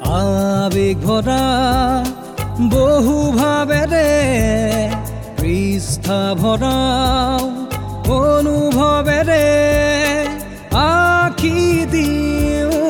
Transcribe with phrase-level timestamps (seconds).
[0.00, 1.44] আবেগ ভৰা
[2.72, 4.08] বহু ভাবেৰে
[5.40, 7.40] পৃষ্ঠা ভৰাও
[8.16, 9.46] অনুভৱেৰে
[10.80, 11.58] আখি
[11.92, 12.80] দিওঁ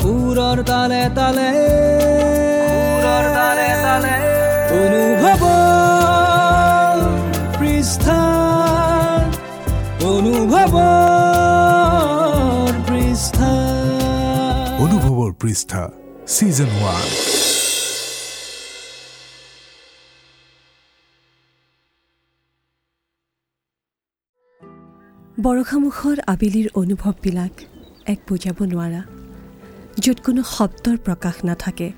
[0.00, 1.50] সুৰৰ তালে তালে।
[2.68, 4.16] সুৰৰ তালে তালে।
[4.82, 5.42] অনুভৱ
[7.58, 8.20] পৃষ্ঠা
[10.12, 10.74] অনুভৱ
[12.88, 13.52] পৃষ্ঠা।
[14.84, 15.82] অনুভৱৰ পৃষ্ঠা।
[16.34, 17.08] ছিজন ওৱান
[25.44, 27.52] বৰষামুখৰ আবেলিৰ অনুভৱবিলাক
[28.12, 29.02] এক বুজাব নোৱাৰা
[30.02, 31.88] য'ত কোনো শব্দৰ প্ৰকাশ নাথাকে।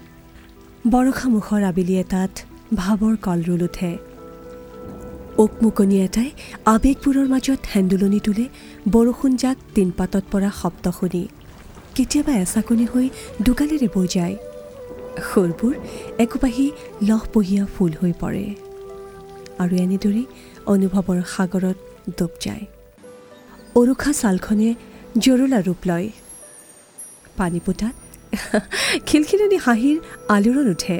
[0.93, 2.33] বৰষামুখৰ আবেলি এটাত
[2.81, 3.93] ভাৱৰ কলৰোল উঠে।
[5.43, 6.31] ওকমুকনি এটাই
[6.75, 8.47] আৱেগবোৰৰ মাজত হেন্দোলনি তোলে
[8.95, 11.25] বৰষুণ জাক টিনপাতত পৰা শব্দ শুনি।
[11.97, 13.07] কেতিয়াবা এচাকনি হৈ
[13.43, 14.37] দোকালেৰে বৈ যায়।
[15.29, 15.75] সুৰবোৰ
[16.19, 16.67] একোপাহি
[17.09, 18.45] লহপহীয়া ফুল হৈ পৰে
[19.63, 20.27] আৰু এনেদৰেই
[20.73, 21.77] অনুভৱৰ সাগৰত
[22.19, 22.65] ডুব যায়।
[23.77, 24.69] উৰুষা ছালখনে
[25.19, 26.09] জৰুলা ৰূপ লয়।
[27.37, 27.95] পানীপোতাত
[29.07, 29.97] খিলখিলনি হাঁহিৰ
[30.29, 30.97] আলোড়ন উঠে।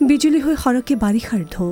[0.00, 1.68] বিজুলী হৈ সৰহকৈ বাৰিষাৰ ঢৌ।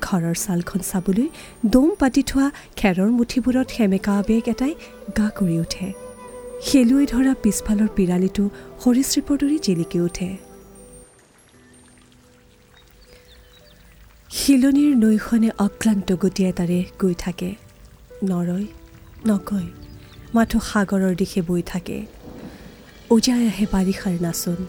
[0.00, 1.28] ঘৰৰ ছালখন চাবলৈ
[1.66, 4.72] দম পাতি থোৱা খেৰৰ মুঠিবোৰত সেমেকা আৱেগ এটাই
[5.16, 5.88] গা কৰি উঠে।
[6.66, 8.44] শেলুৱৈ ধৰা পিছফালৰ পিৰালিটো
[8.82, 10.28] সৰীসৃপৰ দৰে জিলিকি উঠে।
[14.30, 17.54] শিলনিৰ নৈখনে অক্লান্ত গতি এটাৰে গৈ থাকে।
[18.24, 18.66] নৰয়
[19.26, 19.68] নকয়
[20.34, 21.98] মাথো সাগৰৰ দিশে বৈ থাকে।
[23.10, 24.60] উজাই আহে বাৰিষাৰ নাচোন।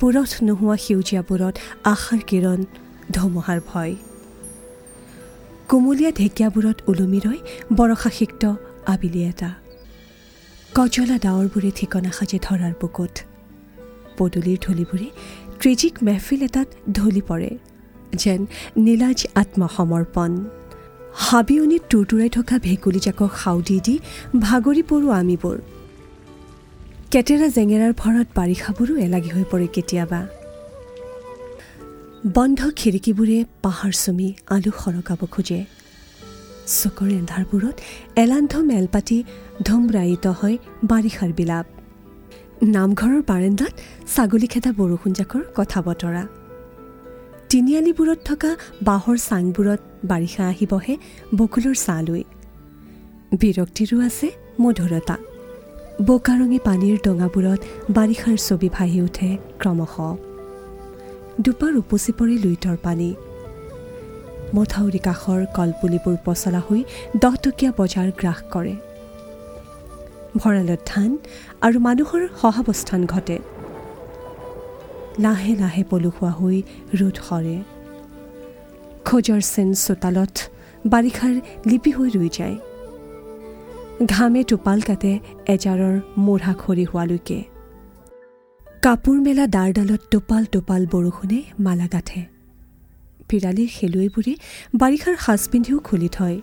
[0.00, 2.60] পুৰঠ নোহোৱা সেউজীয়াবোৰত আশাৰ কিৰণ
[3.12, 3.94] ধুমুহাৰ ভয়।
[5.68, 7.40] কোমলীয়া ঢেকীয়াবোৰত ওলমি ৰয়
[7.76, 8.42] বৰষাসিক্ত
[8.86, 9.67] আবেলি এটা।
[10.78, 13.14] কজলা ডাৱৰবোৰে ঠিকনা সাজে ধৰাৰ বুকুত।
[14.18, 15.08] পদূলিৰ ঢলিবোৰে
[15.60, 17.50] ট্ৰেজিক মেহফিল এটাত ঢলি পৰে
[18.22, 18.40] যেন
[18.84, 20.30] নীলাজ আত্মসমৰ্পণ।
[21.26, 23.94] হাবিয়নিত তুৰতুৰাই থকা ভেকুলীজাকক সাউ দি দি
[24.40, 25.56] ভাগৰি পৰোঁ আমিবোৰ।
[27.12, 30.20] কেতেৰা জেঙেৰাৰ ভৰত বাৰিষাবোৰো এলাগি হৈ পৰে কেতিয়াবা।
[32.36, 35.60] বন্ধ খিৰিকীবোৰে পাহাৰ চুমি আলু সৰকাব খোজে।
[36.68, 37.76] চকুৰ এন্ধাৰবোৰত
[38.22, 39.18] এলান্ধ মেল পাতি
[39.66, 40.56] ধুমৰায়িত হয়
[40.90, 41.66] বাৰিষাৰ বিলাপ।
[42.76, 43.72] নামঘৰৰ বাৰেণ্ডাত
[44.14, 46.22] ছাগলী খেদা বৰষুণজাকৰ কথা বতৰা।
[47.52, 48.50] তিনিআলিবোৰত থকা
[48.88, 49.80] বাঁহৰ চাংবোৰত
[50.10, 50.94] বাৰিষা আহি বহে
[51.38, 52.22] বকুলৰ ছাঁ লৈ
[53.40, 54.26] বিৰক্তিৰো আছে
[54.62, 55.16] মধুৰতা।
[56.06, 57.60] বোকাৰঙী পানীৰ ডঙাবোৰত
[57.96, 59.28] বাৰিষাৰ ছবি ভাহি উঠে
[59.60, 59.94] ক্ৰমশ।
[61.44, 63.10] দুপাৰ উপচি পৰে লুইতৰ পানী।
[64.54, 66.84] মথাউৰি কাষৰ কলপুলিবোৰ পচলা হৈ
[67.16, 68.76] দহটকীয়া বজাৰ গ্ৰাস কৰে।
[70.36, 71.18] ভঁৰালত ধান
[71.60, 73.38] আৰু মানুহৰ সহাৱস্থান ঘটে।
[75.18, 76.62] লাহে লাহে পলসুৱা হৈ
[76.94, 77.62] ৰ'দ সৰে।
[79.04, 80.34] খোজৰ চেন চোতালত
[80.86, 81.34] বাৰিষাৰ
[81.66, 82.56] লিপি হৈ ৰৈ যায়।
[84.06, 87.44] ঘামে টোপাল কাটে এজাৰৰ মূঢ়া খৰি হোৱালৈকে।
[88.82, 92.37] কাপোৰ মেলা দাৰডালত টোপাল টোপাল বৰষুণে মালা গাঁঠে।
[93.30, 94.34] পিৰালিৰ খেলুৱৈবোৰে
[94.74, 96.36] বাৰিষাৰ সাজ পিন্ধিও খুলি থয়।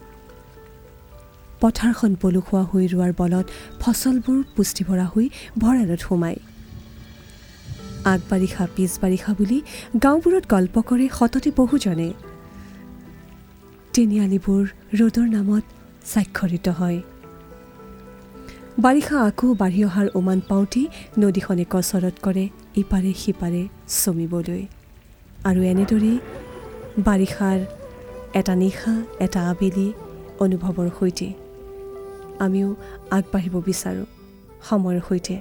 [1.61, 3.45] পথাৰখন পলসুৱা হৈ ৰোৱাৰ বলত
[3.81, 5.25] ফচলবোৰ পুষ্টিভৰা হৈ
[5.59, 6.39] ভঁৰালত সোমায়।
[8.13, 9.57] আগবাৰিষা পিছ বাৰিষা বুলি
[10.03, 12.09] গাঁওবোৰত গল্প কৰে সততে বহুজনে।
[13.93, 14.63] তিনিআলিবোৰ
[14.99, 15.63] ৰ'দৰ নামত
[16.05, 16.99] স্বাক্ষৰিত হয়।
[18.79, 20.85] বাৰিষা আকৌ বাঢ়ি অহাৰ উমান পাওঁতেই
[21.17, 24.63] নদীখনে কচৰত কৰে ইপাৰে সিপাৰে চমিবলৈ।
[25.45, 26.17] আৰু এনেদৰেই
[26.99, 27.59] বাৰিষাৰ
[28.39, 28.93] এটা নিশা
[29.25, 29.87] এটা আবেলি
[30.43, 31.27] অনুভৱৰ সৈতে।
[32.45, 32.69] আমিও
[33.17, 34.05] আগবাঢ়িব বিচাৰোঁ
[34.67, 35.35] সময়ৰ সৈতে।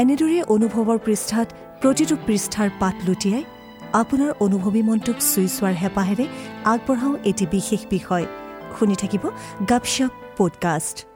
[0.00, 1.48] এনেদৰে অনুভৱৰ পৃষ্ঠাত
[1.82, 3.44] প্ৰতিটো পৃষ্ঠাৰ পাত লুটিয়াই
[4.00, 6.26] আপোনাৰ অনুভৱী মনটোক চুই চোৱাৰ হেঁপাহেৰে
[6.72, 8.26] আগবঢ়াওঁ এটি বিশেষ বিষয়।
[8.78, 9.24] শুনি থাকিব
[9.68, 11.07] গাপশ্বপ পডকাষ্ট